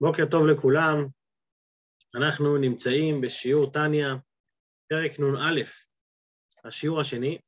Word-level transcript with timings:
בוקר 0.00 0.24
טוב 0.30 0.46
לכולם, 0.46 1.06
אנחנו 2.14 2.56
נמצאים 2.56 3.20
בשיעור 3.20 3.72
טניה, 3.72 4.14
פרק 4.88 5.20
נ"א, 5.20 5.60
השיעור 6.64 7.00
השני. 7.00 7.38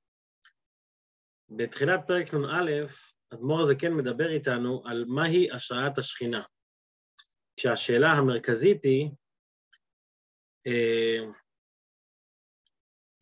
בתחילת 1.56 2.00
פרק 2.06 2.34
נ"א, 2.34 2.86
אדמו"ר 3.34 3.60
הזה 3.60 3.74
כן 3.74 3.92
מדבר 3.92 4.30
איתנו 4.30 4.82
על 4.86 5.04
מהי 5.08 5.50
השראת 5.52 5.98
השכינה. 5.98 6.42
כשהשאלה 7.56 8.08
המרכזית 8.12 8.84
היא, 8.84 9.10
אה, 10.66 11.24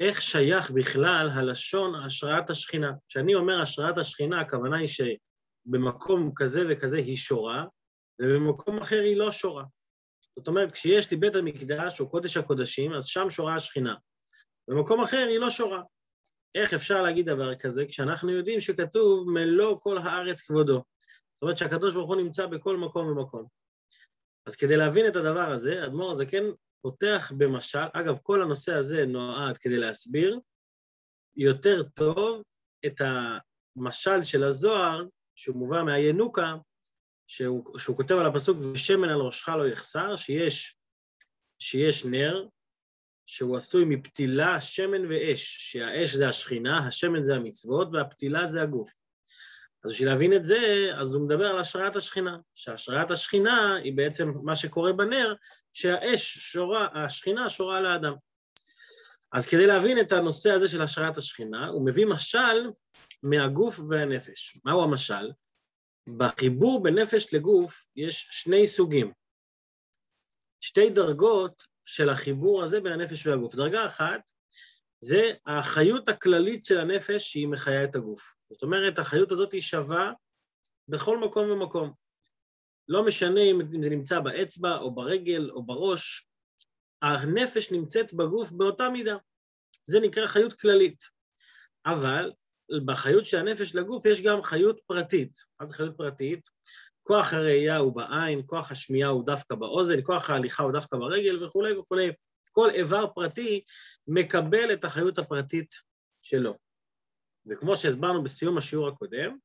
איך 0.01 0.23
שייך 0.23 0.71
בכלל 0.71 1.29
הלשון 1.33 1.95
השראת 1.95 2.51
השכינה? 2.51 2.93
כשאני 3.09 3.35
אומר 3.35 3.63
השראת 3.63 3.99
השכינה, 3.99 4.41
הכוונה 4.41 4.79
היא 4.79 4.89
שבמקום 4.89 6.33
כזה 6.37 6.61
וכזה 6.71 6.97
היא 6.97 7.17
שורה, 7.17 7.65
ובמקום 8.23 8.79
אחר 8.79 9.01
היא 9.01 9.17
לא 9.17 9.33
שורה. 9.33 9.65
זאת 10.39 10.49
אומרת, 10.49 10.73
כשיש 10.73 11.11
לי 11.11 11.17
בית 11.17 11.37
המקדש 11.37 12.01
או 12.01 12.11
קודש 12.11 12.37
הקודשים, 12.37 12.95
אז 12.95 13.07
שם 13.07 13.31
שורה 13.31 13.55
השכינה. 13.55 13.95
במקום 14.69 15.01
אחר 15.01 15.27
היא 15.29 15.39
לא 15.39 15.51
שורה. 15.51 15.83
איך 16.55 16.75
אפשר 16.75 17.03
להגיד 17.03 17.27
דבר 17.27 17.55
כזה 17.55 17.85
כשאנחנו 17.89 18.31
יודעים 18.31 18.61
שכתוב 18.61 19.31
מלוא 19.31 19.81
כל 19.81 19.99
הארץ 19.99 20.41
כבודו? 20.41 20.75
זאת 20.75 21.43
אומרת 21.43 21.59
שהקדוש 21.59 21.95
ברוך 21.95 22.09
הוא 22.09 22.17
נמצא 22.17 22.47
בכל 22.47 22.77
מקום 22.77 23.09
ומקום. 23.09 23.47
אז 24.47 24.57
כדי 24.57 24.77
להבין 24.77 25.07
את 25.07 25.17
הדבר 25.17 25.53
הזה, 25.53 25.85
אדמו"ר 25.85 26.11
הזה 26.11 26.27
כן 26.27 26.45
פותח 26.83 27.33
במשל, 27.39 27.87
אגב, 27.93 28.19
כל 28.23 28.43
הנושא 28.43 28.75
הזה 28.75 29.07
נועד 29.07 29.59
כדי 29.59 29.77
להסביר 29.77 30.41
יותר 31.37 31.83
טוב 31.83 32.43
את 32.87 33.01
המשל 33.77 34.23
של 34.23 34.45
הזוהר, 34.45 35.05
שהוא 35.35 35.57
מובא 35.57 35.83
מהינוקה, 35.83 36.55
שהוא, 37.29 37.79
שהוא 37.79 37.97
כותב 37.97 38.15
על 38.15 38.27
הפסוק, 38.27 38.59
ושמן 38.75 39.09
על 39.09 39.21
ראשך 39.21 39.49
לא 39.49 39.69
יחסר, 39.69 40.17
שיש, 40.17 40.77
שיש 41.59 42.05
נר, 42.05 42.47
שהוא 43.27 43.57
עשוי 43.57 43.85
מפתילה, 43.85 44.61
שמן 44.61 45.07
ואש, 45.11 45.57
שהאש 45.59 46.15
זה 46.15 46.29
השכינה, 46.29 46.87
השמן 46.87 47.23
זה 47.23 47.35
המצוות, 47.35 47.89
והפתילה 47.93 48.47
זה 48.47 48.63
הגוף. 48.63 48.91
אז 49.85 49.93
בשביל 49.93 50.09
להבין 50.09 50.37
את 50.37 50.47
זה, 50.47 50.91
אז 50.95 51.15
הוא 51.15 51.27
מדבר 51.27 51.47
על 51.47 51.59
השראת 51.59 51.97
השכינה, 51.97 52.37
שהשראת 52.55 53.11
השכינה 53.11 53.77
היא 53.77 53.97
בעצם 53.97 54.33
מה 54.43 54.57
שקורה 54.57 54.93
בנר, 54.93 55.35
שהאש 55.73 56.39
שורה, 56.39 56.89
השכינה 56.95 57.51
שורה 57.51 57.79
על 57.79 57.87
האדם. 57.87 58.15
אז 59.33 59.47
כדי 59.47 59.67
להבין 59.67 60.01
את 60.01 60.13
הנושא 60.13 60.51
הזה 60.51 60.69
של 60.69 60.83
השראת 60.83 61.19
השכינה, 61.19 61.69
הוא 61.69 61.87
מביא 61.87 62.07
משל 62.07 62.71
מהגוף 63.23 63.81
והנפש. 63.91 64.57
מהו 64.65 64.83
המשל? 64.83 65.31
בחיבור 66.17 66.83
בין 66.83 66.99
נפש 66.99 67.35
לגוף 67.35 67.85
יש 67.97 68.29
שני 68.31 68.69
סוגים, 68.69 69.13
שתי 70.61 70.91
דרגות 70.91 71.65
של 71.85 72.09
החיבור 72.09 72.63
הזה 72.63 72.81
בין 72.81 72.93
הנפש 72.93 73.27
והגוף. 73.27 73.55
דרגה 73.55 73.87
אחת 73.87 74.31
זה 75.01 75.33
החיות 75.47 76.09
הכללית 76.09 76.65
של 76.65 76.81
הנפש 76.81 77.33
שהיא 77.33 77.49
מחיה 77.49 77.85
את 77.85 77.97
הגוף. 77.97 78.35
זאת 78.51 78.63
אומרת, 78.63 78.99
החיות 78.99 79.33
הזאת 79.33 79.53
היא 79.53 79.61
שווה 79.61 80.13
בכל 80.89 81.19
מקום 81.19 81.51
ומקום. 81.51 81.93
לא 82.89 83.07
משנה 83.07 83.41
אם 83.41 83.83
זה 83.83 83.91
נמצא 83.91 84.21
באצבע 84.21 84.77
או 84.77 84.95
ברגל 84.95 85.51
או 85.51 85.63
בראש, 85.63 86.29
הנפש 87.03 87.73
נמצאת 87.73 88.15
בגוף 88.15 88.51
באותה 88.51 88.89
מידה. 88.89 89.17
זה 89.85 90.01
נקרא 90.01 90.27
חיות 90.27 90.53
כללית. 90.53 91.05
אבל 91.87 92.33
בחיות 92.85 93.27
של 93.27 93.39
הנפש 93.39 93.75
לגוף 93.75 94.07
יש 94.07 94.23
גם 94.23 94.43
חיות 94.43 94.81
פרטית. 94.87 95.39
מה 95.61 95.67
זה 95.67 95.75
חיות 95.75 95.97
פרטית? 95.97 96.49
כוח 97.03 97.33
הראייה 97.33 97.77
הוא 97.77 97.97
בעין, 97.97 98.43
כוח 98.47 98.71
השמיעה 98.71 99.11
הוא 99.11 99.27
דווקא 99.27 99.55
באוזן, 99.55 100.03
כוח 100.03 100.31
ההליכה 100.31 100.63
הוא 100.63 100.73
דווקא 100.73 100.97
ברגל 100.97 101.45
וכולי 101.45 101.77
וכולי. 101.77 102.13
כל 102.53 102.71
איבר 102.71 103.07
פרטי 103.15 103.65
מקבל 104.07 104.73
את 104.73 104.85
החיות 104.85 105.19
הפרטית 105.19 105.75
שלו. 106.23 106.55
וכמו 107.47 107.77
שהסברנו 107.77 108.23
בסיום 108.23 108.59
השיעור 108.59 108.89
הקודם, 108.89 109.37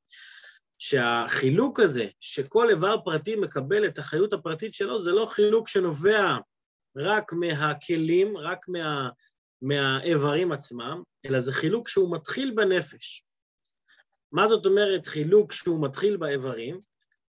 שהחילוק 0.78 1.80
הזה, 1.80 2.08
שכל 2.20 2.70
איבר 2.70 2.96
פרטי 3.06 3.36
מקבל 3.36 3.88
את 3.88 3.98
החיות 3.98 4.34
הפרטית 4.34 4.74
שלו, 4.74 5.00
זה 5.00 5.12
לא 5.12 5.26
חילוק 5.26 5.68
שנובע 5.68 6.38
רק 6.98 7.34
מהכלים, 7.34 8.38
רק 8.38 8.68
מה, 8.68 9.10
מהאיברים 9.64 10.52
עצמם, 10.52 11.04
אלא 11.26 11.40
זה 11.40 11.54
חילוק 11.54 11.88
שהוא 11.88 12.16
מתחיל 12.16 12.52
בנפש. 12.56 13.26
מה 14.32 14.48
זאת 14.48 14.66
אומרת 14.66 15.08
חילוק 15.08 15.52
שהוא 15.52 15.86
מתחיל 15.86 16.18
באיברים? 16.18 16.80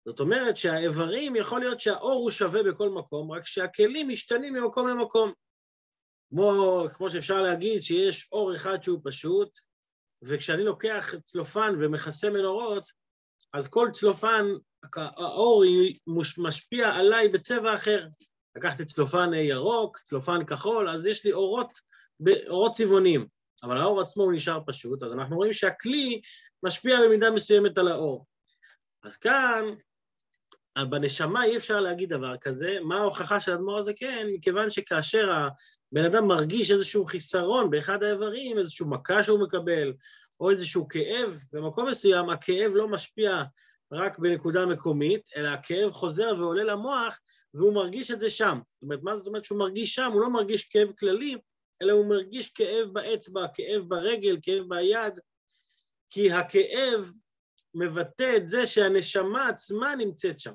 זאת 0.05 0.19
אומרת 0.19 0.57
שהאיברים, 0.57 1.35
יכול 1.35 1.59
להיות 1.59 1.79
שהאור 1.79 2.21
הוא 2.21 2.31
שווה 2.31 2.63
בכל 2.63 2.89
מקום, 2.89 3.31
רק 3.31 3.47
שהכלים 3.47 4.09
משתנים 4.09 4.53
ממקום 4.53 4.87
למקום. 4.87 5.33
כמו, 6.29 6.85
כמו 6.93 7.09
שאפשר 7.09 7.41
להגיד 7.41 7.81
שיש 7.81 8.29
אור 8.31 8.55
אחד 8.55 8.83
שהוא 8.83 8.99
פשוט, 9.03 9.59
וכשאני 10.21 10.63
לוקח 10.63 11.13
צלופן 11.23 11.75
ומכסה 11.79 12.29
מנורות, 12.29 12.83
אז 13.53 13.67
כל 13.67 13.89
צלופן, 13.93 14.45
האור 14.95 15.63
משפיע 16.37 16.89
עליי 16.89 17.29
בצבע 17.29 17.75
אחר. 17.75 18.07
לקחתי 18.55 18.85
צלופן 18.85 19.33
ירוק, 19.33 19.99
צלופן 19.99 20.45
כחול, 20.45 20.89
אז 20.89 21.07
יש 21.07 21.25
לי 21.25 21.33
אורות 21.33 21.79
באורות 22.19 22.71
צבעונים, 22.71 23.27
אבל 23.63 23.81
האור 23.81 24.01
עצמו 24.01 24.23
הוא 24.23 24.33
נשאר 24.33 24.59
פשוט, 24.65 25.03
אז 25.03 25.13
אנחנו 25.13 25.35
רואים 25.35 25.53
שהכלי 25.53 26.21
משפיע 26.63 26.97
במידה 27.05 27.31
מסוימת 27.31 27.77
על 27.77 27.87
האור. 27.87 28.25
אז 29.03 29.17
כאן, 29.17 29.65
בנשמה 30.89 31.43
אי 31.43 31.57
אפשר 31.57 31.79
להגיד 31.79 32.09
דבר 32.09 32.37
כזה, 32.37 32.77
מה 32.81 32.97
ההוכחה 32.97 33.39
של 33.39 33.51
האדמו"ר 33.51 33.77
הזה? 33.77 33.93
כן, 33.95 34.27
מכיוון 34.33 34.69
שכאשר 34.69 35.31
הבן 35.31 36.05
אדם 36.05 36.27
מרגיש 36.27 36.71
איזשהו 36.71 37.05
חיסרון 37.05 37.69
באחד 37.69 38.03
האיברים, 38.03 38.59
איזשהו 38.59 38.89
מכה 38.89 39.23
שהוא 39.23 39.43
מקבל, 39.43 39.93
או 40.39 40.49
איזשהו 40.49 40.87
כאב, 40.87 41.39
במקום 41.53 41.89
מסוים 41.89 42.29
הכאב 42.29 42.71
לא 42.75 42.87
משפיע 42.87 43.43
רק 43.91 44.19
בנקודה 44.19 44.65
מקומית, 44.65 45.29
אלא 45.35 45.49
הכאב 45.49 45.91
חוזר 45.91 46.35
ועולה 46.39 46.63
למוח, 46.63 47.19
והוא 47.53 47.73
מרגיש 47.73 48.11
את 48.11 48.19
זה 48.19 48.29
שם. 48.29 48.59
זאת 48.73 48.83
אומרת, 48.83 48.99
מה 49.03 49.17
זאת 49.17 49.27
אומרת 49.27 49.45
שהוא 49.45 49.59
מרגיש 49.59 49.95
שם? 49.95 50.11
הוא 50.13 50.21
לא 50.21 50.29
מרגיש 50.29 50.63
כאב 50.63 50.91
כללי, 50.99 51.37
אלא 51.81 51.91
הוא 51.91 52.05
מרגיש 52.05 52.51
כאב 52.51 52.87
באצבע, 52.93 53.45
כאב 53.53 53.81
ברגל, 53.87 54.37
כאב 54.41 54.63
ביד, 54.69 55.19
כי 56.09 56.31
הכאב 56.31 57.11
מבטא 57.73 58.37
את 58.37 58.49
זה 58.49 58.65
שהנשמה 58.65 59.47
עצמה 59.47 59.95
נמצאת 59.95 60.39
שם. 60.39 60.53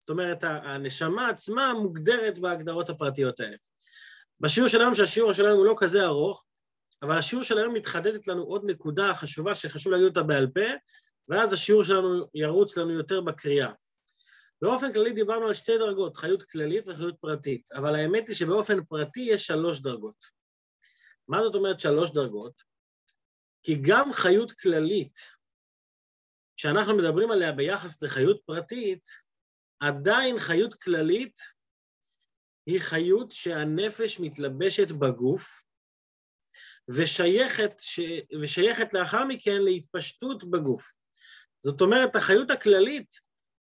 זאת 0.00 0.10
אומרת, 0.10 0.44
הנשמה 0.44 1.28
עצמה 1.28 1.74
מוגדרת 1.74 2.38
בהגדרות 2.38 2.90
הפרטיות 2.90 3.40
האלה. 3.40 3.56
בשיעור 4.40 4.68
של 4.68 4.80
היום, 4.80 4.94
שהשיעור 4.94 5.32
שלנו 5.32 5.56
הוא 5.56 5.66
לא 5.66 5.74
כזה 5.78 6.04
ארוך, 6.04 6.44
אבל 7.02 7.18
השיעור 7.18 7.44
של 7.44 7.58
היום 7.58 7.74
מתחדדת 7.74 8.28
לנו 8.28 8.42
עוד 8.42 8.64
נקודה 8.64 9.14
חשובה 9.14 9.54
שחשוב 9.54 9.92
להגיד 9.92 10.08
אותה 10.08 10.22
בעל 10.22 10.46
פה, 10.54 10.60
ואז 11.28 11.52
השיעור 11.52 11.84
שלנו 11.84 12.24
ירוץ 12.34 12.76
לנו 12.76 12.90
יותר 12.90 13.20
בקריאה. 13.20 13.72
באופן 14.62 14.92
כללי 14.92 15.12
דיברנו 15.12 15.46
על 15.46 15.54
שתי 15.54 15.78
דרגות, 15.78 16.16
חיות 16.16 16.42
כללית 16.42 16.88
וחיות 16.88 17.14
פרטית, 17.20 17.72
אבל 17.72 17.94
האמת 17.94 18.28
היא 18.28 18.36
שבאופן 18.36 18.84
פרטי 18.84 19.20
יש 19.20 19.46
שלוש 19.46 19.80
דרגות. 19.80 20.39
מה 21.30 21.42
זאת 21.44 21.54
אומרת 21.54 21.80
שלוש 21.80 22.10
דרגות? 22.10 22.62
כי 23.62 23.76
גם 23.88 24.12
חיות 24.12 24.52
כללית, 24.52 25.18
כשאנחנו 26.56 26.96
מדברים 26.96 27.30
עליה 27.30 27.52
ביחס 27.52 28.02
לחיות 28.02 28.40
פרטית, 28.46 29.08
עדיין 29.80 30.38
חיות 30.38 30.74
כללית 30.74 31.38
היא 32.66 32.80
חיות 32.80 33.30
שהנפש 33.30 34.20
מתלבשת 34.20 34.90
בגוף 34.90 35.64
ושייכת, 36.96 37.72
ש... 37.78 38.00
ושייכת 38.40 38.94
לאחר 38.94 39.24
מכן 39.24 39.62
להתפשטות 39.62 40.50
בגוף. 40.50 40.92
זאת 41.60 41.80
אומרת, 41.80 42.16
החיות 42.16 42.50
הכללית, 42.50 43.14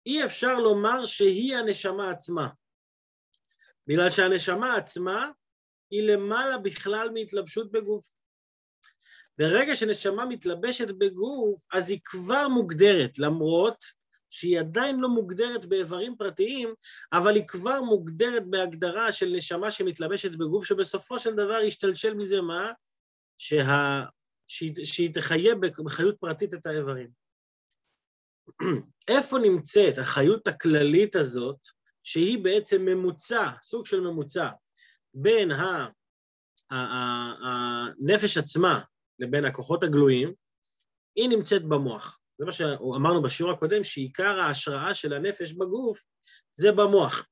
אי 0.06 0.26
אפשר 0.26 0.60
לומר 0.60 1.06
שהיא 1.06 1.56
הנשמה 1.56 2.12
עצמה. 2.12 2.50
בגלל 3.88 4.10
שהנשמה 4.10 4.76
עצמה 4.76 5.32
היא 5.92 6.02
למעלה 6.04 6.58
בכלל 6.58 7.10
מהתלבשות 7.14 7.72
בגוף. 7.72 8.06
ברגע 9.38 9.76
שנשמה 9.76 10.26
מתלבשת 10.26 10.92
בגוף, 10.92 11.66
אז 11.74 11.90
היא 11.90 12.00
כבר 12.04 12.48
מוגדרת, 12.48 13.20
למרות 13.20 13.86
שהיא 14.30 14.60
עדיין 14.60 15.00
לא 15.00 15.10
מוגדרת 15.10 15.66
באיברים 15.66 16.16
פרטיים, 16.18 16.74
אבל 17.14 17.36
היא 17.36 17.48
כבר 17.48 17.82
מוגדרת 17.82 18.48
בהגדרה 18.48 19.12
של 19.12 19.30
נשמה 19.30 19.72
שמתלבשת 19.72 20.32
בגוף, 20.36 20.66
שבסופו 20.66 21.20
של 21.20 21.36
דבר 21.36 21.62
ישתלשל 21.62 22.14
מזה 22.14 22.42
מה? 22.42 22.72
שה... 23.38 24.04
שהיא, 24.48 24.74
שהיא 24.84 25.14
תחיה 25.14 25.56
בחיות 25.56 26.18
פרטית 26.20 26.54
את 26.54 26.66
האיברים. 26.66 27.10
איפה 29.08 29.40
נמצאת 29.40 29.98
החיות 29.98 30.48
הכללית 30.48 31.16
הזאת, 31.16 31.58
שהיא 32.04 32.44
בעצם 32.44 32.86
ממוצע, 32.86 33.50
סוג 33.62 33.86
של 33.86 34.00
ממוצע, 34.00 34.50
בין 35.14 35.52
הנפש 36.70 38.38
עצמה 38.38 38.82
לבין 39.20 39.46
הכוחות 39.46 39.84
הגלויים, 39.84 40.34
היא 41.16 41.30
נמצאת 41.30 41.64
במוח. 41.64 42.20
זה 42.38 42.46
מה 42.46 42.52
שאמרנו 42.52 43.22
בשיעור 43.22 43.52
הקודם, 43.52 43.84
שעיקר 43.84 44.40
ההשראה 44.40 44.94
של 44.94 45.14
הנפש 45.14 45.52
בגוף 45.52 46.04
זה 46.54 46.72
במוח. 46.72 47.28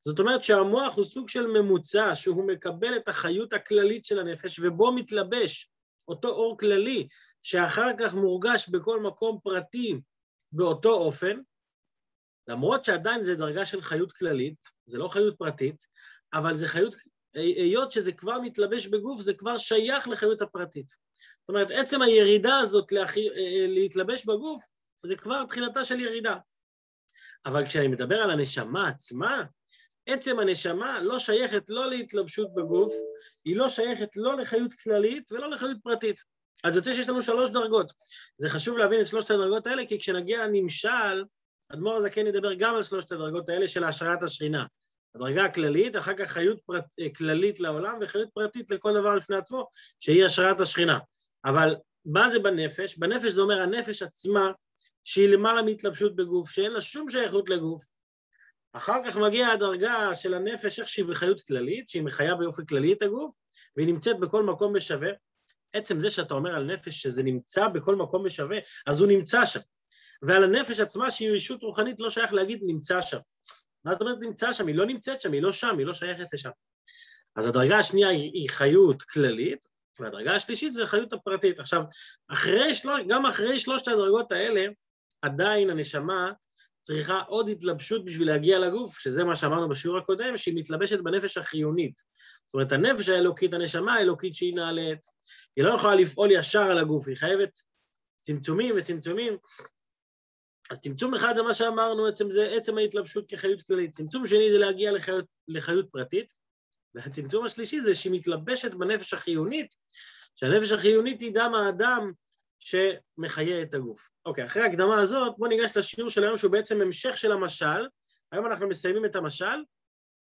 זאת 0.00 0.20
אומרת 0.20 0.44
שהמוח 0.44 0.96
הוא 0.96 1.04
סוג 1.04 1.28
של 1.28 1.46
ממוצע, 1.46 2.14
שהוא 2.14 2.46
מקבל 2.46 2.96
את 2.96 3.08
החיות 3.08 3.52
הכללית 3.52 4.04
של 4.04 4.18
הנפש 4.18 4.58
ובו 4.58 4.92
מתלבש 4.92 5.70
אותו 6.08 6.28
אור 6.28 6.58
כללי, 6.58 7.08
שאחר 7.42 7.90
כך 7.98 8.14
מורגש 8.14 8.68
בכל 8.68 9.00
מקום 9.00 9.38
פרטי 9.42 10.00
באותו 10.52 10.90
אופן, 10.90 11.40
למרות 12.48 12.84
שעדיין 12.84 13.24
זה 13.24 13.34
דרגה 13.34 13.64
של 13.64 13.80
חיות 13.82 14.12
כללית, 14.12 14.66
זה 14.86 14.98
לא 14.98 15.08
חיות 15.08 15.38
פרטית, 15.38 15.86
אבל 16.38 16.54
זה 16.54 16.68
חיות, 16.68 16.94
היות 17.34 17.92
שזה 17.92 18.12
כבר 18.12 18.40
מתלבש 18.40 18.86
בגוף, 18.86 19.20
זה 19.20 19.34
כבר 19.34 19.56
שייך 19.56 20.08
לחיות 20.08 20.42
הפרטית. 20.42 20.88
זאת 21.40 21.48
אומרת, 21.48 21.70
עצם 21.70 22.02
הירידה 22.02 22.58
הזאת 22.58 22.92
להחי, 22.92 23.28
להתלבש 23.68 24.24
בגוף, 24.24 24.64
זה 25.04 25.16
כבר 25.16 25.44
תחילתה 25.44 25.84
של 25.84 26.00
ירידה. 26.00 26.36
אבל 27.46 27.66
כשאני 27.66 27.88
מדבר 27.88 28.16
על 28.16 28.30
הנשמה 28.30 28.88
עצמה, 28.88 29.42
עצם 30.06 30.38
הנשמה 30.38 31.00
לא 31.02 31.18
שייכת 31.18 31.64
לא 31.68 31.90
להתלבשות 31.90 32.54
בגוף, 32.54 32.94
היא 33.44 33.56
לא 33.56 33.68
שייכת 33.68 34.08
לא 34.16 34.36
לחיות 34.36 34.72
כללית 34.72 35.32
ולא 35.32 35.50
לחיות 35.50 35.76
פרטית. 35.82 36.16
אז 36.64 36.76
יוצא 36.76 36.92
שיש 36.92 37.08
לנו 37.08 37.22
שלוש 37.22 37.50
דרגות. 37.50 37.92
זה 38.38 38.48
חשוב 38.48 38.78
להבין 38.78 39.00
את 39.00 39.06
שלושת 39.06 39.30
הדרגות 39.30 39.66
האלה, 39.66 39.86
כי 39.86 39.98
כשנגיע 39.98 40.46
לנמשל, 40.46 41.24
אדמו"ר 41.72 41.96
הזקן 41.96 42.26
ידבר 42.26 42.54
גם 42.54 42.74
על 42.74 42.82
שלושת 42.82 43.12
הדרגות 43.12 43.48
האלה 43.48 43.68
של 43.68 43.84
השראת 43.84 44.22
השכינה. 44.22 44.64
הדרגה 45.16 45.44
הכללית, 45.44 45.96
אחר 45.96 46.14
כך 46.18 46.30
חיות 46.30 46.60
פרט, 46.66 46.84
כללית 47.16 47.60
לעולם 47.60 47.98
וחיות 48.00 48.28
פרטית 48.34 48.70
לכל 48.70 48.94
דבר 49.00 49.14
לפני 49.14 49.36
עצמו, 49.36 49.66
שהיא 50.00 50.24
השראת 50.24 50.60
השכינה. 50.60 50.98
אבל 51.44 51.74
מה 52.04 52.30
זה 52.30 52.38
בנפש? 52.38 52.98
בנפש 52.98 53.32
זה 53.32 53.40
אומר 53.40 53.62
הנפש 53.62 54.02
עצמה, 54.02 54.50
שהיא 55.04 55.28
למעלה 55.28 55.62
מהתלבשות 55.62 56.16
בגוף, 56.16 56.50
שאין 56.50 56.72
לה 56.72 56.80
שום 56.80 57.08
שייכות 57.08 57.48
לגוף. 57.48 57.84
אחר 58.72 59.00
כך 59.06 59.16
מגיעה 59.16 59.52
הדרגה 59.52 60.14
של 60.14 60.34
הנפש, 60.34 60.80
איך 60.80 60.88
שהיא 60.88 61.04
בחיות 61.04 61.40
כללית, 61.40 61.88
שהיא 61.88 62.02
מחיה 62.02 62.34
באופן 62.34 62.64
כללי 62.64 62.92
את 62.92 63.02
הגוף, 63.02 63.34
והיא 63.76 63.86
נמצאת 63.86 64.20
בכל 64.20 64.42
מקום 64.42 64.72
בשווה. 64.72 65.10
עצם 65.72 66.00
זה 66.00 66.10
שאתה 66.10 66.34
אומר 66.34 66.54
על 66.54 66.64
נפש 66.64 67.02
שזה 67.02 67.22
נמצא 67.22 67.68
בכל 67.68 67.96
מקום 67.96 68.24
בשווה, 68.24 68.56
אז 68.86 69.00
הוא 69.00 69.08
נמצא 69.08 69.44
שם. 69.44 69.60
ועל 70.22 70.44
הנפש 70.44 70.80
עצמה, 70.80 71.10
שהיא 71.10 71.30
רשות 71.30 71.62
רוחנית, 71.62 72.00
לא 72.00 72.10
שייך 72.10 72.32
להגיד 72.32 72.60
נמצא 72.62 73.00
שם. 73.00 73.18
מה 73.86 73.92
זאת 73.92 74.00
אומרת 74.00 74.18
נמצא 74.20 74.52
שם? 74.52 74.66
היא 74.66 74.74
לא 74.74 74.86
נמצאת 74.86 75.20
שם, 75.20 75.32
היא 75.32 75.42
לא 75.42 75.52
שם, 75.52 75.78
היא 75.78 75.86
לא 75.86 75.94
שייכת 75.94 76.26
לשם. 76.32 76.50
אז 77.36 77.46
הדרגה 77.46 77.78
השנייה 77.78 78.08
היא, 78.08 78.30
היא 78.32 78.48
חיות 78.48 79.02
כללית, 79.02 79.66
והדרגה 80.00 80.34
השלישית 80.34 80.72
זה 80.72 80.86
חיות 80.86 81.12
הפרטית. 81.12 81.60
עכשיו, 81.60 81.82
אחרי 82.28 82.74
של... 82.74 82.88
גם 83.08 83.26
אחרי 83.26 83.58
שלושת 83.58 83.88
הדרגות 83.88 84.32
האלה, 84.32 84.66
עדיין 85.22 85.70
הנשמה 85.70 86.32
צריכה 86.82 87.20
עוד 87.20 87.48
התלבשות 87.48 88.04
בשביל 88.04 88.28
להגיע 88.28 88.58
לגוף, 88.58 88.98
שזה 88.98 89.24
מה 89.24 89.36
שאמרנו 89.36 89.68
בשיעור 89.68 89.98
הקודם, 89.98 90.36
שהיא 90.36 90.54
מתלבשת 90.56 91.00
בנפש 91.00 91.38
החיונית. 91.38 92.02
זאת 92.46 92.54
אומרת, 92.54 92.72
הנפש 92.72 93.08
האלוקית, 93.08 93.54
הנשמה 93.54 93.94
האלוקית 93.94 94.34
שהיא 94.34 94.54
נעלית, 94.54 95.00
היא 95.56 95.64
לא 95.64 95.74
יכולה 95.74 95.94
לפעול 95.94 96.30
ישר 96.32 96.62
על 96.62 96.78
הגוף, 96.78 97.08
היא 97.08 97.16
חייבת 97.16 97.60
צמצומים 98.22 98.74
וצמצומים. 98.78 99.36
אז 100.70 100.80
צמצום 100.80 101.14
אחד 101.14 101.34
זה 101.34 101.42
מה 101.42 101.54
שאמרנו, 101.54 102.06
עצם 102.06 102.30
זה 102.30 102.52
עצם 102.56 102.78
ההתלבשות 102.78 103.24
כחיות 103.28 103.62
כללית. 103.62 103.96
צמצום 103.96 104.26
שני 104.26 104.50
זה 104.52 104.58
להגיע 104.58 104.92
לחיות, 104.92 105.24
לחיות 105.48 105.86
פרטית, 105.92 106.32
והצמצום 106.94 107.44
השלישי 107.44 107.80
זה 107.80 107.94
שהיא 107.94 108.12
מתלבשת 108.12 108.74
בנפש 108.74 109.14
החיונית, 109.14 109.74
שהנפש 110.36 110.72
החיונית 110.72 111.20
היא 111.20 111.34
דם 111.34 111.52
האדם 111.54 112.12
שמחיה 112.58 113.62
את 113.62 113.74
הגוף. 113.74 114.08
אוקיי, 114.26 114.44
אחרי 114.44 114.62
ההקדמה 114.62 115.00
הזאת, 115.00 115.34
בואו 115.38 115.50
ניגש 115.50 115.76
לשיעור 115.76 116.10
של 116.10 116.24
היום 116.24 116.36
שהוא 116.36 116.52
בעצם 116.52 116.80
המשך 116.80 117.18
של 117.18 117.32
המשל. 117.32 117.88
היום 118.32 118.46
אנחנו 118.46 118.68
מסיימים 118.68 119.04
את 119.04 119.16
המשל, 119.16 119.64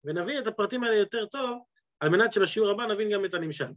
ונבין 0.05 0.43
את 0.43 0.47
הפרטים 0.47 0.85
האלה 0.85 0.97
יותר 0.97 1.27
טוב, 1.27 1.63
על 2.01 2.09
מנת 2.09 2.33
שבשיעור 2.33 2.71
הבא 2.71 2.87
נבין 2.87 3.13
גם 3.13 3.25
את 3.25 3.35
הנמשל. 3.35 3.73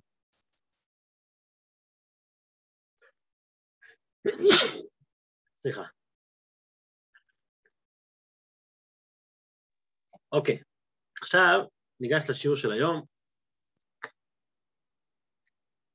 סליחה. 5.61 6.00
אוקיי, 10.31 10.61
עכשיו 11.21 11.59
ניגש 11.99 12.29
לשיעור 12.29 12.57
של 12.57 12.71
היום. 12.71 13.05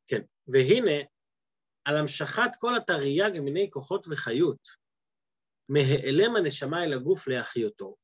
כן, 0.07 0.23
והנה, 0.49 1.05
על 1.85 1.97
המשכת 1.99 2.51
כל 2.59 2.77
התרי"ג 2.77 3.41
מיני 3.41 3.71
כוחות 3.71 4.07
וחיות, 4.11 4.69
מהיעלם 5.69 6.37
הנשמה 6.37 6.85
אל 6.85 6.93
הגוף 6.93 7.29
להחיותו. 7.29 7.97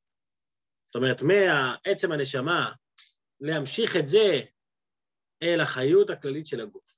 זאת 0.85 0.95
אומרת, 0.95 1.23
מעצם 1.23 2.13
הנשמה 2.13 2.73
להמשיך 3.41 3.97
את 3.97 4.09
זה 4.09 4.41
אל 5.43 5.61
החיות 5.61 6.11
הכללית 6.11 6.47
של 6.47 6.61
הגוף. 6.61 6.97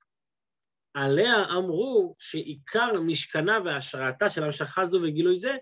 עליה 0.93 1.35
אמרו 1.57 2.15
שעיקר 2.19 2.91
משכנה 3.07 3.59
והשראתה 3.65 4.29
של 4.29 4.43
המשכה 4.43 4.85
זו 4.85 4.97
וגילוי 5.03 5.37
זה 5.37 5.55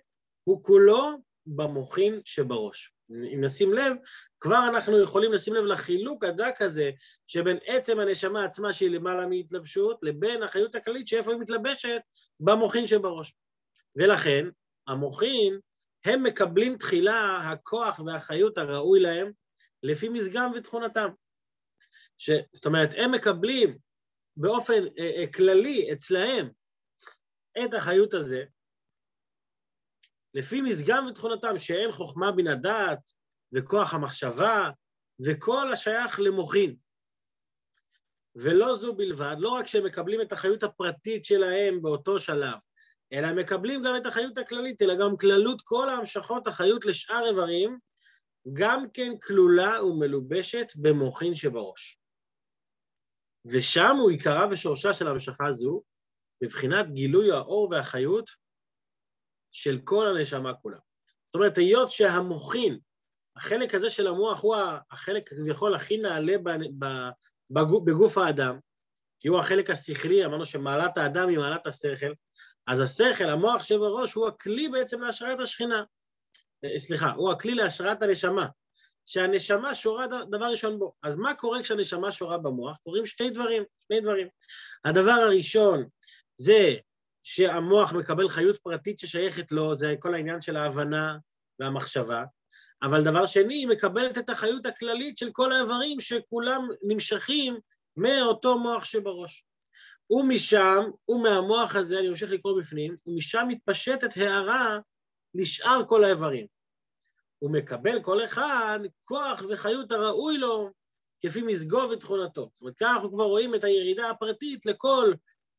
הוא 0.44 0.64
כולו 0.64 1.24
במוחין 1.46 2.22
שבראש. 2.26 2.93
אם 3.10 3.44
נשים 3.44 3.74
לב, 3.74 3.94
כבר 4.40 4.68
אנחנו 4.70 5.04
יכולים 5.04 5.34
לשים 5.34 5.54
לב 5.54 5.64
לחילוק 5.66 6.24
הדק 6.24 6.62
הזה 6.62 6.92
שבין 7.28 7.58
עצם 7.66 8.00
הנשמה 8.00 8.46
עצמה 8.46 8.74
שהיא 8.74 8.90
למעלה 8.90 9.28
מהתלבשות, 9.28 10.00
לבין 10.02 10.44
החיות 10.44 10.76
הכללית 10.76 11.08
שאיפה 11.08 11.32
היא 11.32 11.40
מתלבשת 11.40 12.02
במוחין 12.40 12.88
שבראש. 12.88 13.34
ולכן, 13.96 14.48
המוחין, 14.88 15.60
הם 16.06 16.24
מקבלים 16.24 16.78
תחילה 16.78 17.38
הכוח 17.38 18.00
והחיות 18.00 18.58
הראוי 18.58 19.00
להם 19.00 19.32
לפי 19.84 20.10
מזגם 20.10 20.52
ותכונתם. 20.56 21.10
ש, 22.18 22.30
זאת 22.54 22.66
אומרת, 22.66 22.90
הם 22.98 23.12
מקבלים 23.12 23.78
באופן 24.38 24.84
אה, 25.00 25.12
אה, 25.18 25.28
כללי 25.34 25.94
אצלהם 25.94 26.50
את 27.66 27.74
החיות 27.74 28.14
הזה, 28.14 28.44
לפי 30.34 30.62
מזגם 30.62 31.08
ותכונתם, 31.10 31.58
שאין 31.58 31.92
חוכמה 31.92 32.32
בין 32.32 32.48
הדעת 32.48 33.12
וכוח 33.54 33.94
המחשבה 33.94 34.70
וכל 35.26 35.72
השייך 35.74 36.20
למוחין. 36.20 36.76
ולא 38.36 38.76
זו 38.76 38.96
בלבד, 38.96 39.36
לא 39.40 39.50
רק 39.50 39.68
שהם 39.68 39.86
מקבלים 39.86 40.22
את 40.22 40.32
החיות 40.32 40.64
הפרטית 40.64 41.26
שלהם 41.26 41.82
באותו 41.82 42.20
שלב, 42.20 42.58
אלא 43.14 43.28
הם 43.28 43.40
מקבלים 43.40 43.84
גם 43.84 43.96
את 43.98 44.06
החיות 44.06 44.38
הכללית, 44.38 44.82
אלא 44.82 44.96
גם 44.96 45.18
כללות 45.18 45.62
כל 45.62 45.90
ההמשכות 45.90 46.48
החיות 46.48 46.86
לשאר 46.86 47.28
איברים, 47.30 47.78
גם 48.54 48.86
כן 48.94 49.18
כלולה 49.24 49.84
ומלובשת 49.84 50.68
במוחין 50.76 51.36
שבראש. 51.36 52.00
ושם 53.46 53.96
הוא 54.02 54.12
עיקרה 54.12 54.48
ושורשה 54.52 54.94
של 54.94 55.08
המשכה 55.08 55.52
זו, 55.52 55.84
מבחינת 56.44 56.92
גילוי 56.92 57.32
האור 57.32 57.68
והחיות 57.72 58.30
של 59.54 59.80
כל 59.84 60.08
הנשמה 60.08 60.54
כולה. 60.54 60.78
זאת 61.26 61.36
אומרת, 61.36 61.58
היות 61.58 61.92
שהמוחין, 61.92 62.80
החלק 63.36 63.76
הזה 63.76 63.90
של 63.90 64.08
המוח 64.08 64.42
הוא 64.42 64.56
החלק 64.92 65.30
כביכול 65.30 65.76
הכי 65.76 65.98
נעלה 65.98 66.36
בגוף 67.50 68.18
האדם, 68.18 68.60
כי 69.20 69.28
הוא 69.28 69.40
החלק 69.40 69.70
השכלי, 69.70 70.26
אמרנו 70.26 70.46
שמעלת 70.46 70.98
האדם 70.98 71.30
היא 71.30 71.38
מעלת 71.38 71.68
השכל, 71.68 72.14
אז 72.68 72.82
השכל, 72.82 73.24
המוח 73.24 73.64
שבראש, 73.64 74.14
הוא 74.14 74.28
הכלי 74.28 74.70
בעצם 74.70 75.02
להשראת 75.02 75.40
השכינה. 75.40 75.84
אה, 76.66 76.80
סליחה, 76.80 77.12
הוא 77.12 77.32
הכלי 77.32 77.56
להשראת 77.56 78.02
הנשמה, 78.02 78.48
שהנשמה 79.06 79.76
שורה 79.76 80.08
דבר 80.08 80.46
ראשון 80.46 80.80
בו. 80.80 80.94
אז 81.04 81.16
מה 81.16 81.34
קורה 81.34 81.64
כשהנשמה 81.64 82.12
שורה 82.12 82.38
במוח? 82.38 82.78
קורים 82.84 83.06
שתי 83.06 83.30
דברים, 83.30 83.64
שני 83.88 84.02
דברים. 84.02 84.28
הדבר 84.86 85.12
הראשון 85.12 85.88
זה 86.38 86.76
שהמוח 87.24 87.94
מקבל 87.94 88.30
חיות 88.30 88.58
פרטית 88.58 89.00
ששייכת 89.00 89.52
לו, 89.52 89.76
זה 89.76 89.96
כל 90.00 90.14
העניין 90.14 90.42
של 90.42 90.58
ההבנה 90.58 91.18
והמחשבה, 91.60 92.24
אבל 92.84 93.04
דבר 93.04 93.26
שני, 93.26 93.54
היא 93.54 93.68
מקבלת 93.68 94.18
את 94.18 94.30
החיות 94.30 94.66
הכללית 94.66 95.18
של 95.18 95.30
כל 95.32 95.52
האיברים 95.52 96.00
שכולם 96.00 96.68
נמשכים 96.84 97.58
מאותו 97.98 98.60
מוח 98.60 98.86
שבראש. 98.86 99.46
ומשם, 100.10 100.84
ומהמוח 101.10 101.76
הזה, 101.76 102.00
אני 102.00 102.10
ממשיך 102.10 102.32
לקרוא 102.32 102.60
בפנים, 102.60 102.96
ומשם 103.08 103.46
מתפשטת 103.48 104.18
הערה 104.18 104.80
לשאר 105.36 105.82
כל 105.88 106.04
האיברים. 106.04 106.48
הוא 107.40 107.52
מקבל 107.52 108.02
כל 108.02 108.24
אחד 108.24 108.80
כוח 109.06 109.42
וחיות 109.50 109.92
הראוי 109.92 110.38
לו 110.38 110.70
כפי 111.22 111.42
מזגו 111.42 111.90
ותכונתו. 111.92 112.42
זאת 112.42 112.62
אומרת, 112.62 112.78
כאן 112.78 112.88
אנחנו 112.88 113.12
כבר 113.12 113.24
רואים 113.24 113.56
את 113.56 113.64
הירידה 113.64 114.10
הפרטית 114.10 114.66
לכל 114.66 115.14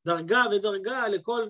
דרגה 0.06 0.44
ודרגה, 0.52 1.08
לכל, 1.08 1.48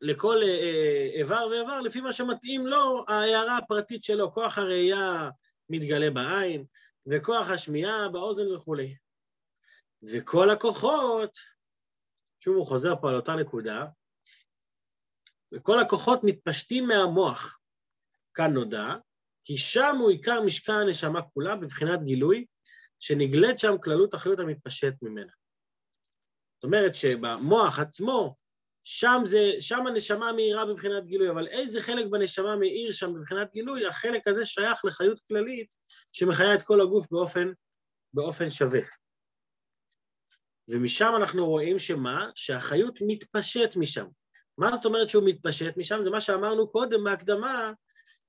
לכל 0.00 0.36
אה, 0.42 0.48
אה, 0.48 1.08
איבר 1.14 1.46
ואיבר, 1.50 1.80
לפי 1.80 2.00
מה 2.00 2.12
שמתאים 2.12 2.66
לו, 2.66 3.04
ההערה 3.08 3.56
הפרטית 3.56 4.04
שלו, 4.04 4.34
כוח 4.34 4.58
הראייה 4.58 5.30
מתגלה 5.68 6.10
בעין, 6.10 6.64
וכוח 7.06 7.50
השמיעה 7.50 8.08
באוזן 8.08 8.54
וכולי. 8.54 8.96
וכל 10.02 10.50
הכוחות, 10.50 11.30
שוב 12.40 12.56
הוא 12.56 12.66
חוזר 12.66 12.94
פה 13.00 13.08
על 13.08 13.16
אותה 13.16 13.36
נקודה, 13.36 13.86
וכל 15.52 15.80
הכוחות 15.80 16.20
מתפשטים 16.22 16.88
מהמוח. 16.88 17.58
כאן 18.34 18.52
נודע 18.52 18.86
כי 19.44 19.58
שם 19.58 19.96
הוא 20.00 20.10
עיקר 20.10 20.40
משכן 20.46 20.72
הנשמה 20.72 21.22
כולה 21.22 21.56
בבחינת 21.56 22.02
גילוי, 22.04 22.46
שנגלית 22.98 23.58
שם 23.58 23.78
כללות 23.82 24.14
החיות 24.14 24.40
המתפשט 24.40 24.94
ממנה. 25.02 25.32
זאת 26.62 26.64
אומרת 26.64 26.94
שבמוח 26.94 27.78
עצמו, 27.78 28.34
שם, 28.84 29.22
זה, 29.24 29.50
שם 29.60 29.86
הנשמה 29.86 30.32
מאירה 30.32 30.66
בבחינת 30.66 31.06
גילוי, 31.06 31.30
אבל 31.30 31.48
איזה 31.48 31.82
חלק 31.82 32.06
בנשמה 32.06 32.56
מאיר 32.56 32.92
שם 32.92 33.14
בבחינת 33.14 33.52
גילוי? 33.52 33.86
החלק 33.86 34.28
הזה 34.28 34.44
שייך 34.44 34.84
לחיות 34.84 35.20
כללית 35.28 35.74
שמחיה 36.12 36.54
את 36.54 36.62
כל 36.62 36.80
הגוף 36.80 37.06
באופן, 37.10 37.52
באופן 38.14 38.50
שווה. 38.50 38.80
ומשם 40.68 41.12
אנחנו 41.16 41.46
רואים 41.46 41.78
שמה? 41.78 42.30
שהחיות 42.34 42.98
מתפשט 43.06 43.76
משם. 43.76 44.06
מה 44.58 44.74
זאת 44.76 44.84
אומרת 44.84 45.08
שהוא 45.08 45.24
מתפשט 45.26 45.76
משם? 45.76 46.02
זה 46.02 46.10
מה 46.10 46.20
שאמרנו 46.20 46.68
קודם 46.68 47.04
בהקדמה, 47.04 47.72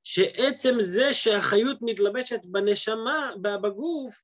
שעצם 0.03 0.75
זה 0.79 1.13
שהחיות 1.13 1.77
מתלבשת 1.81 2.39
בנשמה, 2.45 3.31
בגוף, 3.41 4.23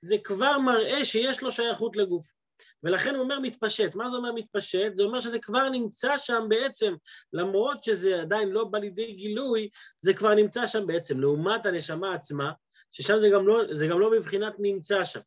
זה 0.00 0.16
כבר 0.24 0.58
מראה 0.58 1.04
שיש 1.04 1.42
לו 1.42 1.52
שייכות 1.52 1.96
לגוף. 1.96 2.39
ולכן 2.84 3.14
הוא 3.14 3.22
אומר 3.22 3.38
מתפשט. 3.38 3.94
מה 3.94 4.08
זה 4.08 4.16
אומר 4.16 4.32
מתפשט? 4.32 4.96
זה 4.96 5.02
אומר 5.02 5.20
שזה 5.20 5.38
כבר 5.38 5.68
נמצא 5.68 6.16
שם 6.16 6.46
בעצם, 6.48 6.94
למרות 7.32 7.84
שזה 7.84 8.20
עדיין 8.20 8.48
לא 8.48 8.64
בא 8.64 8.78
לידי 8.78 9.12
גילוי, 9.12 9.68
זה 9.98 10.14
כבר 10.14 10.34
נמצא 10.34 10.66
שם 10.66 10.86
בעצם, 10.86 11.20
לעומת 11.20 11.66
הנשמה 11.66 12.14
עצמה, 12.14 12.52
ששם 12.92 13.18
זה 13.18 13.28
גם 13.32 13.46
לא, 13.46 13.62
זה 13.72 13.86
גם 13.86 14.00
לא 14.00 14.10
בבחינת 14.10 14.54
נמצא 14.58 15.04
שם. 15.04 15.20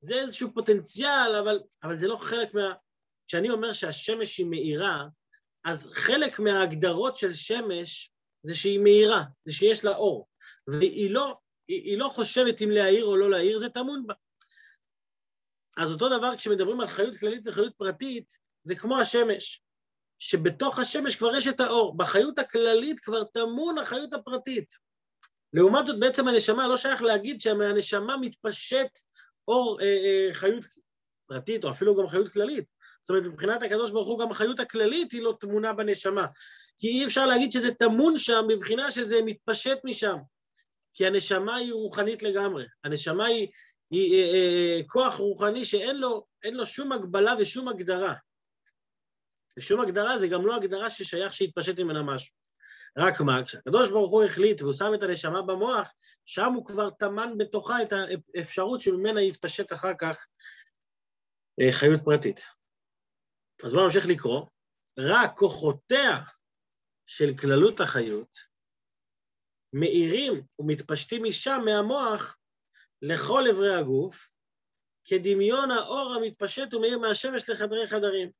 זה 0.00 0.14
איזשהו 0.14 0.54
פוטנציאל, 0.54 1.34
אבל, 1.40 1.60
אבל 1.82 1.96
זה 1.96 2.08
לא 2.08 2.16
חלק 2.16 2.54
מה... 2.54 2.72
כשאני 3.28 3.50
אומר 3.50 3.72
שהשמש 3.72 4.38
היא 4.38 4.46
מאירה, 4.46 5.06
אז 5.64 5.90
חלק 5.94 6.38
מההגדרות 6.38 7.16
של 7.16 7.32
שמש 7.32 8.12
זה 8.42 8.54
שהיא 8.54 8.80
מאירה, 8.80 9.24
זה 9.44 9.52
שיש 9.52 9.84
לה 9.84 9.96
אור, 9.96 10.28
והיא 10.68 11.10
לא, 11.10 11.36
היא, 11.68 11.82
היא 11.82 11.98
לא 11.98 12.08
חושבת 12.08 12.62
אם 12.62 12.70
להעיר 12.70 13.04
או 13.04 13.16
לא 13.16 13.30
להעיר, 13.30 13.58
זה 13.58 13.68
טמון 13.68 14.06
בה. 14.06 14.14
אז 15.78 15.92
אותו 15.92 16.18
דבר 16.18 16.36
כשמדברים 16.36 16.80
על 16.80 16.88
חיות 16.88 17.16
כללית 17.16 17.46
וחיות 17.46 17.72
פרטית, 17.76 18.38
זה 18.62 18.74
כמו 18.74 18.98
השמש, 18.98 19.62
שבתוך 20.18 20.78
השמש 20.78 21.16
כבר 21.16 21.36
יש 21.36 21.48
את 21.48 21.60
האור, 21.60 21.96
בחיות 21.96 22.38
הכללית 22.38 23.00
כבר 23.00 23.24
טמון 23.24 23.78
החיות 23.78 24.12
הפרטית. 24.12 24.74
לעומת 25.52 25.86
זאת 25.86 26.00
בעצם 26.00 26.28
הנשמה, 26.28 26.68
לא 26.68 26.76
שייך 26.76 27.02
להגיד 27.02 27.40
שמהנשמה 27.40 28.16
מתפשט 28.16 28.98
אור 29.48 29.80
אה, 29.80 29.86
אה, 29.86 30.34
חיות 30.34 30.64
פרטית, 31.28 31.64
או 31.64 31.70
אפילו 31.70 31.96
גם 31.96 32.08
חיות 32.08 32.28
כללית. 32.28 32.64
זאת 33.02 33.10
אומרת, 33.10 33.26
מבחינת 33.26 33.62
הקדוש 33.62 33.90
ברוך 33.90 34.08
הוא, 34.08 34.18
גם 34.18 34.30
החיות 34.30 34.60
הכללית 34.60 35.12
היא 35.12 35.22
לא 35.22 35.34
טמונה 35.40 35.72
בנשמה. 35.72 36.26
כי 36.78 36.88
אי 36.88 37.04
אפשר 37.04 37.26
להגיד 37.26 37.52
שזה 37.52 37.70
טמון 37.74 38.18
שם, 38.18 38.44
מבחינה 38.48 38.90
שזה 38.90 39.20
מתפשט 39.24 39.78
משם. 39.84 40.16
כי 40.94 41.06
הנשמה 41.06 41.56
היא 41.56 41.72
רוחנית 41.72 42.22
לגמרי. 42.22 42.64
הנשמה 42.84 43.26
היא, 43.26 43.48
כוח 44.86 45.14
רוחני 45.14 45.64
שאין 45.64 45.96
לו, 45.96 46.26
לו 46.44 46.66
שום 46.66 46.92
הגבלה 46.92 47.34
ושום 47.40 47.68
הגדרה. 47.68 48.14
ושום 49.58 49.80
הגדרה 49.80 50.18
זה 50.18 50.28
גם 50.28 50.46
לא 50.46 50.56
הגדרה 50.56 50.90
ששייך 50.90 51.32
שיתפשט 51.32 51.78
ממנה 51.78 52.02
משהו. 52.02 52.34
רק 52.98 53.20
מה, 53.20 53.44
כשהקדוש 53.44 53.90
ברוך 53.90 54.10
הוא 54.10 54.24
החליט 54.24 54.62
והוא 54.62 54.72
שם 54.72 54.94
את 54.94 55.02
הנשמה 55.02 55.42
במוח, 55.42 55.92
שם 56.24 56.52
הוא 56.52 56.66
כבר 56.66 56.90
טמן 56.90 57.38
בתוכה 57.38 57.82
את 57.82 57.92
האפשרות 57.92 58.80
שממנה 58.80 59.22
יתפשט 59.22 59.72
אחר 59.72 59.92
כך 59.98 60.26
אה, 61.60 61.72
חיות 61.72 62.00
פרטית. 62.04 62.40
אז 63.64 63.72
בואו 63.72 63.84
נמשיך 63.84 64.06
לקרוא. 64.06 64.46
רק 64.98 65.38
כוחותיה 65.38 66.18
של 67.06 67.36
כללות 67.40 67.80
החיות 67.80 68.38
מאירים 69.72 70.42
ומתפשטים 70.58 71.24
משם, 71.24 71.60
מהמוח, 71.64 72.38
לכל 73.02 73.48
אברי 73.50 73.74
הגוף, 73.74 74.28
כדמיון 75.04 75.70
האור 75.70 76.14
המתפשט 76.14 76.74
ומאיר 76.74 76.98
מהשמש 76.98 77.50
לחדרי 77.50 77.86
חדרים. 77.86 78.30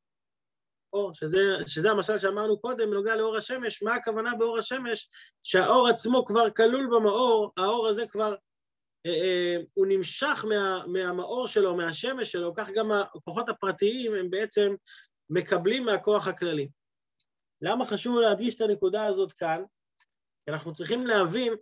אור, 0.93 1.15
שזה, 1.15 1.57
שזה 1.67 1.91
המשל 1.91 2.19
שאמרנו 2.19 2.61
קודם 2.61 2.91
בנוגע 2.91 3.17
לאור 3.17 3.37
השמש, 3.37 3.83
מה 3.83 3.95
הכוונה 3.95 4.35
באור 4.35 4.59
השמש? 4.59 5.11
שהאור 5.43 5.89
עצמו 5.89 6.25
כבר 6.25 6.51
כלול 6.51 6.87
במאור, 6.87 7.53
האור 7.57 7.89
הזה 7.89 8.05
כבר, 8.11 8.35
אה, 9.07 9.11
אה, 9.11 9.57
הוא 9.75 9.87
נמשך 9.87 10.45
מה, 10.49 10.87
מהמאור 10.87 11.47
שלו, 11.47 11.77
מהשמש 11.77 12.33
שלו, 12.33 12.55
כך 12.57 12.71
גם 12.71 12.93
הכוחות 12.93 13.49
הפרטיים 13.49 14.15
הם 14.15 14.31
בעצם 14.31 14.75
מקבלים 15.31 15.85
מהכוח 15.85 16.29
הכללי. 16.29 16.69
למה 17.63 17.87
חשוב 17.87 18.19
להדגיש 18.19 18.55
את 18.57 18.61
הנקודה 18.61 19.07
הזאת 19.07 19.33
כאן? 19.33 19.63
כי 20.45 20.53
אנחנו 20.53 20.73
צריכים 20.73 21.07
להבין, 21.07 21.53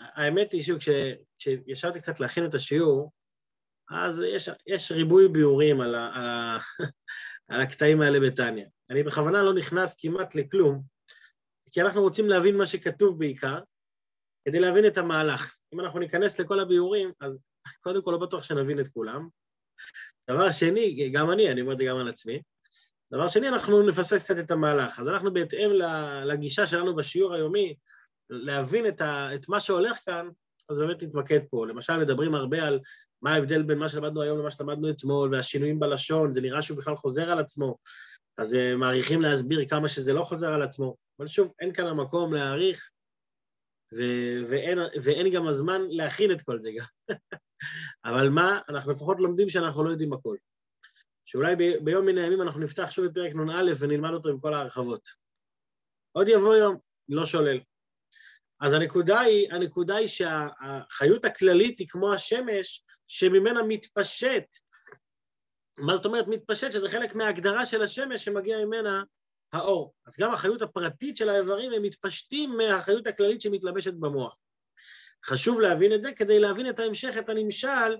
האמת 0.00 0.52
היא 0.52 0.62
שכשישבתי 0.62 2.00
קצת 2.00 2.20
להכין 2.20 2.46
את 2.46 2.54
השיעור, 2.54 3.12
אז 3.90 4.22
יש, 4.26 4.50
יש 4.66 4.92
ריבוי 4.92 5.28
ביאורים 5.28 5.80
על, 5.80 5.94
על, 5.94 6.58
על 7.48 7.60
הקטעים 7.60 8.00
האלה 8.00 8.20
בתניא. 8.20 8.64
אני 8.90 9.02
בכוונה 9.02 9.42
לא 9.42 9.54
נכנס 9.54 9.96
כמעט 10.00 10.34
לכלום, 10.34 10.82
כי 11.70 11.82
אנחנו 11.82 12.02
רוצים 12.02 12.28
להבין 12.28 12.56
מה 12.56 12.66
שכתוב 12.66 13.18
בעיקר, 13.18 13.58
כדי 14.48 14.60
להבין 14.60 14.86
את 14.86 14.98
המהלך. 14.98 15.56
אם 15.74 15.80
אנחנו 15.80 15.98
ניכנס 15.98 16.40
לכל 16.40 16.60
הביאורים, 16.60 17.12
אז 17.20 17.38
קודם 17.80 18.02
כל 18.02 18.10
לא 18.10 18.18
בטוח 18.18 18.42
שנבין 18.42 18.80
את 18.80 18.88
כולם. 18.88 19.28
דבר 20.30 20.50
שני, 20.50 21.10
גם 21.12 21.30
אני, 21.30 21.50
אני 21.50 21.60
אומר 21.60 21.72
את 21.72 21.78
זה 21.78 21.84
גם 21.84 21.96
על 21.96 22.08
עצמי, 22.08 22.42
דבר 23.12 23.28
שני, 23.28 23.48
אנחנו 23.48 23.82
נפספס 23.82 24.24
קצת 24.24 24.38
את 24.44 24.50
המהלך. 24.50 25.00
אז 25.00 25.08
אנחנו 25.08 25.32
בהתאם 25.32 25.70
לגישה 26.24 26.66
שלנו 26.66 26.96
בשיעור 26.96 27.34
היומי, 27.34 27.74
להבין 28.30 28.86
את, 28.86 29.00
ה, 29.00 29.34
את 29.34 29.48
מה 29.48 29.60
שהולך 29.60 29.98
כאן, 30.06 30.28
אז 30.68 30.78
באמת 30.78 31.02
נתמקד 31.02 31.40
פה. 31.50 31.66
למשל, 31.66 31.96
מדברים 31.96 32.34
הרבה 32.34 32.62
על 32.62 32.80
מה 33.22 33.34
ההבדל 33.34 33.62
בין 33.62 33.78
מה 33.78 33.88
שלמדנו 33.88 34.22
היום 34.22 34.38
למה 34.38 34.50
שלמדנו 34.50 34.90
אתמול, 34.90 35.34
והשינויים 35.34 35.80
בלשון, 35.80 36.34
זה 36.34 36.40
נראה 36.40 36.62
שהוא 36.62 36.78
בכלל 36.78 36.96
חוזר 36.96 37.30
על 37.30 37.38
עצמו, 37.38 37.76
אז 38.38 38.56
מעריכים 38.76 39.22
להסביר 39.22 39.68
כמה 39.68 39.88
שזה 39.88 40.12
לא 40.12 40.22
חוזר 40.22 40.48
על 40.48 40.62
עצמו. 40.62 40.96
אבל 41.18 41.26
שוב, 41.26 41.52
אין 41.60 41.72
כאן 41.72 41.86
המקום 41.86 42.34
להעריך, 42.34 42.90
ו- 43.96 44.48
ואין, 44.48 44.78
ואין 45.02 45.32
גם 45.32 45.46
הזמן 45.46 45.80
להכין 45.88 46.32
את 46.32 46.42
כל 46.42 46.58
זה 46.58 46.70
גם. 46.78 46.86
אבל 48.04 48.28
מה, 48.28 48.60
אנחנו 48.68 48.92
לפחות 48.92 49.20
לומדים 49.20 49.48
שאנחנו 49.48 49.84
לא 49.84 49.90
יודעים 49.90 50.12
הכל. 50.12 50.36
שאולי 51.24 51.56
ב- 51.56 51.84
ביום 51.84 52.06
מן 52.06 52.18
הימים 52.18 52.42
אנחנו 52.42 52.60
נפתח 52.60 52.90
שוב 52.90 53.04
את 53.04 53.10
פרק 53.14 53.34
נ"א 53.34 53.72
ונלמד 53.78 54.10
אותו 54.10 54.28
עם 54.28 54.40
כל 54.40 54.54
ההרחבות. 54.54 55.08
עוד 56.12 56.28
יבוא 56.28 56.54
יום, 56.54 56.78
לא 57.08 57.26
שולל. 57.26 57.60
אז 58.64 58.72
הנקודה 58.72 59.20
היא, 59.20 59.52
הנקודה 59.52 59.96
היא 59.96 60.08
שהחיות 60.08 61.24
הכללית 61.24 61.78
היא 61.78 61.88
כמו 61.88 62.14
השמש, 62.14 62.82
שממנה 63.06 63.62
מתפשט. 63.62 64.44
מה 65.78 65.96
זאת 65.96 66.06
אומרת 66.06 66.28
מתפשט? 66.28 66.72
שזה 66.72 66.90
חלק 66.90 67.14
מההגדרה 67.14 67.66
של 67.66 67.82
השמש 67.82 68.24
שמגיע 68.24 68.64
ממנה 68.64 69.02
האור. 69.52 69.94
אז 70.06 70.16
גם 70.20 70.32
החיות 70.32 70.62
הפרטית 70.62 71.16
של 71.16 71.28
האיברים 71.28 71.72
הם 71.72 71.82
מתפשטים 71.82 72.56
מהחיות 72.56 73.06
הכללית 73.06 73.40
שמתלבשת 73.40 73.92
במוח. 73.94 74.38
חשוב 75.26 75.60
להבין 75.60 75.94
את 75.94 76.02
זה 76.02 76.12
כדי 76.12 76.40
להבין 76.40 76.70
את 76.70 76.78
ההמשך, 76.78 77.14
את 77.18 77.28
הנמשל, 77.28 77.96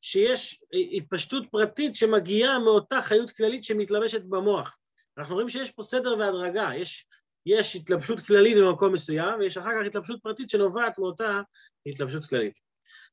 שיש 0.00 0.64
התפשטות 0.96 1.44
פרטית 1.50 1.96
שמגיעה 1.96 2.58
מאותה 2.58 3.00
חיות 3.02 3.30
כללית 3.30 3.64
שמתלבשת 3.64 4.22
במוח. 4.22 4.78
אנחנו 5.18 5.34
רואים 5.34 5.48
שיש 5.48 5.70
פה 5.70 5.82
סדר 5.82 6.18
והדרגה, 6.18 6.70
יש 6.76 7.06
יש 7.46 7.76
התלבשות 7.76 8.20
כללית 8.20 8.56
במקום 8.56 8.92
מסוים, 8.92 9.38
ויש 9.38 9.56
אחר 9.56 9.70
כך 9.80 9.86
התלבשות 9.86 10.22
פרטית 10.22 10.50
שנובעת 10.50 10.98
מאותה 10.98 11.40
התלבשות 11.86 12.24
כללית. 12.24 12.58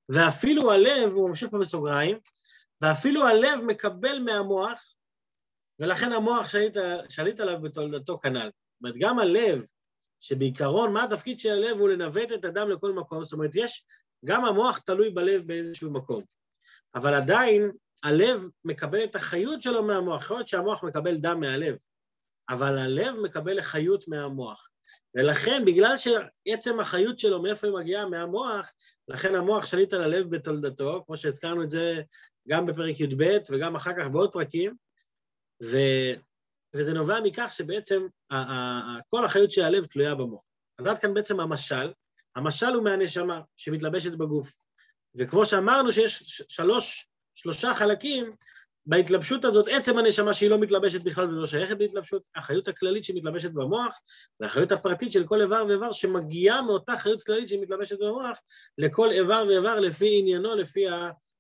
ואפילו 0.10 0.72
הלב, 0.72 1.12
הוא 1.12 1.30
ממשיך 1.30 1.50
פה 1.50 1.58
בסוגריים, 1.58 2.18
ואפילו 2.82 3.28
הלב 3.28 3.60
מקבל 3.68 4.20
מהמוח, 4.20 4.96
ולכן 5.80 6.12
המוח 6.12 6.50
שליט, 6.50 6.78
שליט 7.10 7.40
עליו 7.40 7.62
בתולדתו 7.62 8.20
כנ"ל. 8.20 8.40
זאת 8.40 8.82
אומרת, 8.82 8.96
גם 9.00 9.20
הלב, 9.20 9.66
שבעיקרון, 10.20 10.94
מה 10.94 11.04
התפקיד 11.04 11.40
של 11.40 11.50
הלב 11.50 11.78
הוא 11.78 11.90
לנווט 11.90 12.32
את 12.32 12.46
הדם 12.46 12.70
לכל 12.70 12.94
מקום, 12.94 13.24
זאת 13.24 13.34
אומרת, 13.34 13.52
יש, 13.56 13.86
גם 14.26 14.46
המוח 14.46 14.78
תלוי 14.78 15.10
בלב 15.10 15.48
באיזשהו 15.48 15.92
מקום. 15.92 16.24
אבל 16.96 17.14
עדיין, 17.14 17.72
הלב 18.04 18.46
מקבל 18.66 19.04
את 19.04 19.16
החיות 19.16 19.62
שלו 19.62 19.84
מהמוח, 19.84 20.24
יכול 20.24 20.38
להיות 20.38 20.48
שהמוח 20.48 20.84
מקבל 20.84 21.18
דם 21.18 21.40
מהלב, 21.40 21.78
אבל 22.50 22.78
הלב 22.78 23.16
מקבל 23.16 23.58
לחיות 23.58 24.08
מהמוח. 24.08 24.70
ולכן, 25.16 25.66
בגלל 25.66 25.96
שעצם 25.98 26.80
החיות 26.80 27.20
שלו, 27.20 27.42
מאיפה 27.42 27.68
היא 27.68 27.76
מגיעה? 27.76 28.06
מהמוח, 28.06 28.72
לכן 29.08 29.36
המוח 29.36 29.66
שליט 29.66 29.94
על 29.94 30.02
הלב 30.02 30.36
בתולדתו, 30.36 31.04
כמו 31.06 31.18
שהזכרנו 31.18 31.64
את 31.64 31.70
זה 31.70 32.02
גם 32.48 32.66
בפרק 32.66 33.00
י"ב 33.00 33.38
וגם 33.50 33.76
אחר 33.76 33.92
כך 34.00 34.08
בעוד 34.08 34.32
פרקים, 34.32 34.76
ו... 35.64 35.78
וזה 36.76 36.94
נובע 36.94 37.20
מכך 37.20 37.54
שבעצם 37.54 38.08
כל 39.10 39.26
החיות 39.26 39.52
של 39.52 39.62
הלב 39.62 39.86
תלויה 39.86 40.16
במוח. 40.16 40.46
אז 40.80 40.86
עד 40.86 41.00
כאן 41.00 41.14
בעצם 41.14 41.40
המשל, 41.40 41.94
המשל 42.36 42.68
הוא 42.68 42.84
מהנשמה 42.84 43.42
שמתלבשת 43.56 44.12
בגוף. 44.12 44.56
וכמו 45.16 45.46
שאמרנו 45.46 45.92
שיש 45.92 46.24
שלוש, 46.48 47.08
שלושה 47.36 47.74
חלקים, 47.74 48.32
בהתלבשות 48.86 49.46
הזאת, 49.46 49.68
עצם 49.68 49.98
הנשמה 49.98 50.34
שהיא 50.34 50.50
לא 50.50 50.60
מתלבשת 50.60 51.04
בכלל 51.04 51.30
ולא 51.30 51.48
שייכת 51.48 51.78
בהתלבשות, 51.78 52.24
האחריות 52.36 52.68
הכללית 52.68 53.04
שמתלבשת 53.04 53.52
במוח, 53.52 54.00
והאחריות 54.40 54.72
הפרטית 54.72 55.12
של 55.12 55.28
כל 55.28 55.42
איבר 55.42 55.66
ואיבר 55.68 55.92
שמגיעה 55.92 56.62
מאותה 56.62 56.94
אחריות 56.94 57.24
כללית 57.24 57.50
שמתלבשת 57.50 58.00
במוח 58.00 58.40
לכל 58.78 59.12
איבר 59.12 59.46
ואיבר 59.48 59.80
לפי 59.80 60.20
עניינו, 60.20 60.56
לפי 60.56 60.86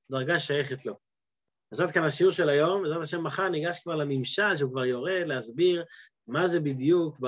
הדרגה 0.09 0.39
שייכת 0.39 0.85
לו. 0.85 1.00
אז 1.71 1.81
עד 1.81 1.91
כאן 1.91 2.03
השיעור 2.03 2.31
של 2.31 2.50
היום, 2.50 2.83
בעזרת 2.83 3.01
השם 3.01 3.23
מחר 3.23 3.50
ניגש 3.50 3.79
כבר 3.79 3.95
לממשל 3.95 4.55
שהוא 4.55 4.71
כבר 4.71 4.85
יורד 4.85 5.23
להסביר 5.25 5.83
מה 6.27 6.47
זה 6.47 6.59
בדיוק 6.59 7.19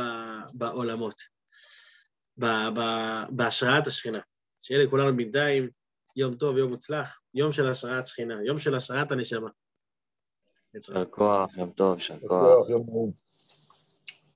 בעולמות, 0.53 1.21
בהשראת 3.29 3.87
השכינה. 3.87 4.19
שיהיה 4.61 4.83
לכולנו 4.83 5.17
בינתיים 5.17 5.69
יום 6.15 6.35
טוב, 6.35 6.57
יום 6.57 6.69
מוצלח, 6.69 7.19
יום 7.33 7.53
של 7.53 7.67
השראת 7.67 8.07
שכינה, 8.07 8.35
יום 8.45 8.59
של 8.59 8.75
השראת 8.75 9.11
הנשמה. 9.11 9.49
יישר 10.75 11.05
כוח, 11.05 11.57
יום 11.57 11.69
טוב, 11.69 11.97
יישר 11.97 12.19
כוח. 12.27 12.69